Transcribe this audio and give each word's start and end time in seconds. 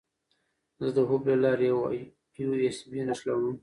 زه 0.83 0.87
د 0.95 0.99
هب 1.09 1.21
له 1.29 1.35
لارې 1.43 1.67
یو 1.71 1.81
ایس 2.63 2.77
بي 2.89 3.01
نښلوم. 3.07 3.55